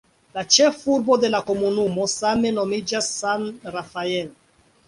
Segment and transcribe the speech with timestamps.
[0.35, 4.37] La ĉefurbo de la komunumo same nomiĝas "San Rafael".